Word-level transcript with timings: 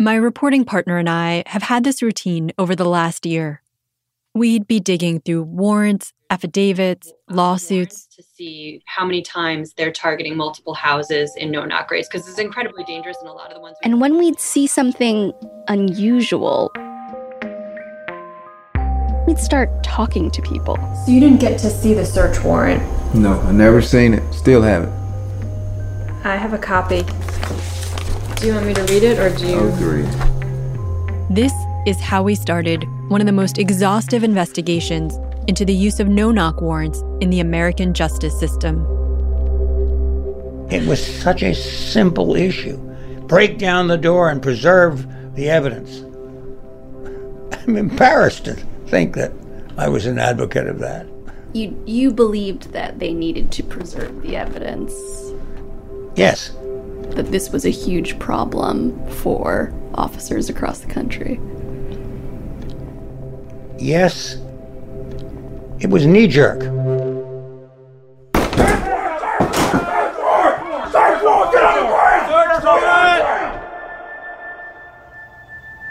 My 0.00 0.16
reporting 0.16 0.64
partner 0.64 0.98
and 0.98 1.08
I 1.08 1.44
have 1.46 1.62
had 1.62 1.84
this 1.84 2.02
routine 2.02 2.50
over 2.58 2.74
the 2.74 2.84
last 2.84 3.24
year. 3.24 3.62
We'd 4.34 4.66
be 4.66 4.80
digging 4.80 5.20
through 5.20 5.44
warrants, 5.44 6.12
affidavits, 6.30 7.12
lawsuits 7.30 8.08
to 8.16 8.22
see 8.24 8.82
how 8.86 9.04
many 9.04 9.22
times 9.22 9.72
they're 9.74 9.92
targeting 9.92 10.36
multiple 10.36 10.74
houses 10.74 11.36
in 11.36 11.52
no 11.52 11.64
knock 11.64 11.92
raids 11.92 12.08
because 12.08 12.28
it's 12.28 12.40
incredibly 12.40 12.82
dangerous 12.82 13.16
and 13.20 13.28
a 13.28 13.32
lot 13.32 13.50
of 13.50 13.54
the 13.54 13.60
ones. 13.60 13.76
And 13.84 14.00
when 14.00 14.18
we'd 14.18 14.40
see 14.40 14.66
something 14.66 15.32
unusual, 15.68 16.72
we'd 19.28 19.38
start 19.38 19.70
talking 19.84 20.28
to 20.32 20.42
people. 20.42 20.76
So 21.06 21.12
you 21.12 21.20
didn't 21.20 21.38
get 21.38 21.56
to 21.60 21.70
see 21.70 21.94
the 21.94 22.04
search 22.04 22.42
warrant? 22.42 22.82
No, 23.14 23.40
I 23.42 23.52
never 23.52 23.80
seen 23.80 24.14
it. 24.14 24.34
Still 24.34 24.62
haven't. 24.62 24.92
I 26.24 26.34
have 26.34 26.52
a 26.52 26.58
copy. 26.58 27.04
Do 28.36 28.46
you 28.48 28.54
want 28.54 28.66
me 28.66 28.74
to 28.74 28.82
read 28.82 29.02
it 29.02 29.18
or 29.18 29.34
do 29.34 29.46
you? 29.46 29.54
Oh, 29.54 29.74
Agreed. 29.74 30.08
This 31.34 31.52
is 31.86 32.00
how 32.00 32.22
we 32.22 32.34
started 32.34 32.84
one 33.08 33.20
of 33.20 33.26
the 33.26 33.32
most 33.32 33.58
exhaustive 33.58 34.22
investigations 34.22 35.18
into 35.46 35.64
the 35.64 35.74
use 35.74 36.00
of 36.00 36.08
no 36.08 36.30
knock 36.30 36.60
warrants 36.60 37.02
in 37.20 37.30
the 37.30 37.40
American 37.40 37.94
justice 37.94 38.38
system. 38.38 38.82
It 40.70 40.86
was 40.86 41.04
such 41.22 41.42
a 41.42 41.54
simple 41.54 42.34
issue 42.36 42.76
break 43.26 43.58
down 43.58 43.88
the 43.88 43.96
door 43.96 44.30
and 44.30 44.42
preserve 44.42 45.06
the 45.34 45.48
evidence. 45.48 46.00
I'm 47.62 47.76
embarrassed 47.76 48.44
to 48.44 48.54
think 48.86 49.14
that 49.14 49.32
I 49.78 49.88
was 49.88 50.06
an 50.06 50.18
advocate 50.18 50.66
of 50.66 50.78
that. 50.80 51.06
You, 51.54 51.80
you 51.86 52.12
believed 52.12 52.72
that 52.72 52.98
they 52.98 53.14
needed 53.14 53.50
to 53.52 53.62
preserve 53.62 54.22
the 54.22 54.36
evidence, 54.36 54.92
Yes, 56.16 56.52
that 57.14 57.30
this 57.30 57.50
was 57.50 57.64
a 57.64 57.70
huge 57.70 58.18
problem 58.18 58.94
for 59.08 59.72
officers 59.94 60.48
across 60.48 60.80
the 60.80 60.88
country. 60.88 61.40
yes. 63.78 64.36
It 65.80 65.90
was 65.90 66.06
knee 66.06 66.26
jerk. 66.26 66.62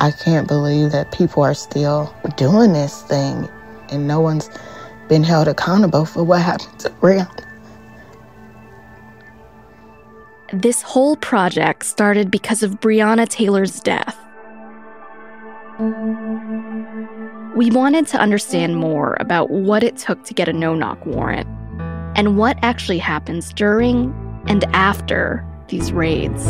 I 0.00 0.12
can't 0.12 0.46
believe 0.46 0.92
that 0.92 1.10
people 1.12 1.42
are 1.42 1.54
still 1.54 2.14
doing 2.36 2.72
this 2.72 3.02
thing 3.02 3.48
and 3.90 4.06
no 4.06 4.20
one's 4.20 4.50
been 5.08 5.24
held 5.24 5.48
accountable 5.48 6.04
for 6.04 6.22
what 6.22 6.42
happened 6.42 6.78
to 6.80 6.90
Breonna. 6.90 7.47
This 10.52 10.80
whole 10.80 11.14
project 11.16 11.84
started 11.84 12.30
because 12.30 12.62
of 12.62 12.80
Breonna 12.80 13.28
Taylor's 13.28 13.80
death. 13.80 14.16
We 17.54 17.70
wanted 17.70 18.06
to 18.06 18.18
understand 18.18 18.76
more 18.76 19.18
about 19.20 19.50
what 19.50 19.82
it 19.82 19.98
took 19.98 20.24
to 20.24 20.32
get 20.32 20.48
a 20.48 20.54
no 20.54 20.74
knock 20.74 21.04
warrant 21.04 21.46
and 22.16 22.38
what 22.38 22.56
actually 22.62 22.96
happens 22.96 23.52
during 23.52 24.14
and 24.46 24.64
after 24.74 25.44
these 25.68 25.92
raids. 25.92 26.46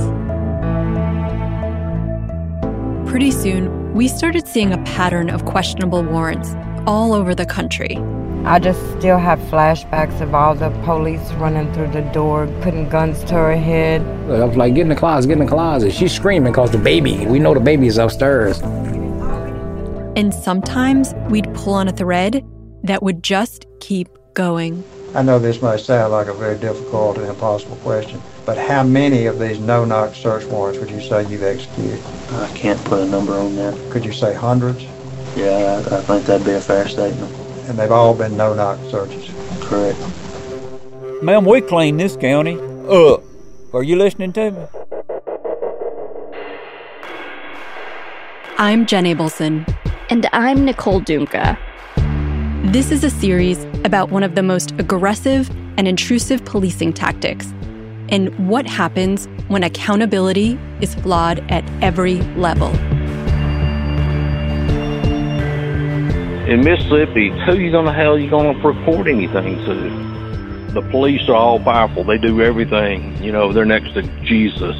Pretty 3.10 3.32
soon, 3.32 3.94
we 3.94 4.06
started 4.06 4.46
seeing 4.46 4.72
a 4.72 4.78
pattern 4.84 5.28
of 5.28 5.44
questionable 5.44 6.04
warrants 6.04 6.54
all 6.86 7.14
over 7.14 7.34
the 7.34 7.46
country. 7.46 7.96
I 8.44 8.58
just 8.58 8.80
still 8.98 9.18
have 9.18 9.38
flashbacks 9.40 10.20
of 10.20 10.34
all 10.34 10.54
the 10.54 10.70
police 10.84 11.32
running 11.32 11.72
through 11.74 11.90
the 11.90 12.00
door, 12.12 12.46
putting 12.62 12.88
guns 12.88 13.22
to 13.24 13.34
her 13.34 13.56
head. 13.56 14.00
I 14.30 14.44
was 14.44 14.56
like, 14.56 14.74
get 14.74 14.82
in 14.82 14.88
the 14.88 14.96
closet, 14.96 15.28
get 15.28 15.34
in 15.34 15.44
the 15.44 15.50
closet. 15.50 15.92
She's 15.92 16.12
screaming 16.12 16.52
because 16.52 16.70
the 16.70 16.78
baby, 16.78 17.26
we 17.26 17.38
know 17.38 17.52
the 17.52 17.60
baby 17.60 17.86
is 17.86 17.98
upstairs. 17.98 18.60
And 20.16 20.32
sometimes 20.32 21.14
we'd 21.28 21.52
pull 21.54 21.74
on 21.74 21.88
a 21.88 21.92
thread 21.92 22.44
that 22.84 23.02
would 23.02 23.22
just 23.22 23.66
keep 23.80 24.08
going. 24.34 24.82
I 25.14 25.22
know 25.22 25.38
this 25.38 25.60
may 25.60 25.76
sound 25.78 26.12
like 26.12 26.28
a 26.28 26.34
very 26.34 26.58
difficult 26.58 27.18
and 27.18 27.26
impossible 27.26 27.76
question, 27.76 28.20
but 28.46 28.56
how 28.56 28.82
many 28.82 29.26
of 29.26 29.38
these 29.38 29.58
no-knock 29.58 30.14
search 30.14 30.44
warrants 30.46 30.78
would 30.78 30.90
you 30.90 31.00
say 31.00 31.26
you've 31.26 31.42
executed? 31.42 32.00
I 32.32 32.50
can't 32.54 32.82
put 32.84 33.00
a 33.00 33.06
number 33.06 33.34
on 33.34 33.56
that. 33.56 33.74
Could 33.90 34.04
you 34.04 34.12
say 34.12 34.34
hundreds? 34.34 34.84
Yeah, 35.36 35.82
I, 35.90 35.96
I 35.96 36.00
think 36.02 36.24
that'd 36.24 36.46
be 36.46 36.52
a 36.52 36.60
fair 36.60 36.88
statement. 36.88 37.34
And 37.68 37.78
they've 37.78 37.92
all 37.92 38.14
been 38.14 38.34
no-knock 38.34 38.78
searches? 38.90 39.30
Correct. 39.60 39.98
Ma'am, 41.22 41.44
we 41.44 41.60
clean 41.60 41.98
this 41.98 42.16
county 42.16 42.58
up. 42.88 43.22
Are 43.74 43.82
you 43.82 43.96
listening 43.96 44.32
to 44.32 44.50
me? 44.50 44.66
I'm 48.56 48.86
Jenn 48.86 49.04
Abelson. 49.04 49.66
And 50.08 50.26
I'm 50.32 50.64
Nicole 50.64 51.02
Dungca. 51.02 51.58
This 52.72 52.90
is 52.90 53.04
a 53.04 53.10
series 53.10 53.62
about 53.84 54.10
one 54.10 54.22
of 54.22 54.34
the 54.34 54.42
most 54.42 54.70
aggressive 54.78 55.50
and 55.76 55.86
intrusive 55.86 56.44
policing 56.46 56.94
tactics 56.94 57.52
and 58.08 58.48
what 58.48 58.66
happens 58.66 59.26
when 59.48 59.62
accountability 59.62 60.58
is 60.80 60.94
flawed 60.94 61.44
at 61.50 61.62
every 61.82 62.22
level. 62.36 62.72
In 66.48 66.64
Mississippi, 66.64 67.28
who 67.44 67.58
you 67.58 67.70
gonna 67.70 67.92
hell 67.92 68.18
you 68.18 68.30
gonna 68.30 68.58
report 68.66 69.06
anything 69.06 69.56
to? 69.66 70.72
The 70.72 70.80
police 70.90 71.28
are 71.28 71.34
all 71.34 71.60
powerful. 71.60 72.04
They 72.04 72.16
do 72.16 72.40
everything. 72.40 73.22
You 73.22 73.32
know, 73.32 73.52
they're 73.52 73.66
next 73.66 73.92
to 73.92 74.00
Jesus. 74.24 74.74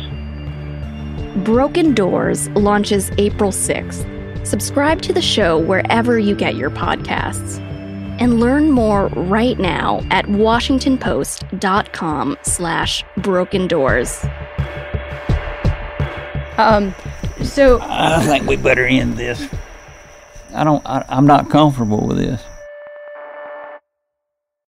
Broken 1.44 1.92
Doors 1.92 2.48
launches 2.52 3.10
April 3.18 3.50
6th. 3.50 4.46
Subscribe 4.46 5.02
to 5.02 5.12
the 5.12 5.20
show 5.20 5.58
wherever 5.58 6.18
you 6.18 6.34
get 6.34 6.56
your 6.56 6.70
podcasts. 6.70 7.60
And 8.18 8.40
learn 8.40 8.70
more 8.70 9.08
right 9.08 9.58
now 9.58 10.00
at 10.10 10.24
washingtonpost.com 10.24 12.38
slash 12.44 13.04
broken 13.18 13.68
doors. 13.68 14.24
Um, 16.56 16.94
so 17.42 17.78
I 17.82 18.24
think 18.24 18.46
we 18.46 18.56
better 18.56 18.86
end 18.86 19.18
this. 19.18 19.46
I 20.54 20.64
don't. 20.64 20.84
I, 20.86 21.04
I'm 21.08 21.26
not 21.26 21.50
comfortable 21.50 22.06
with 22.06 22.18
this. 22.18 22.42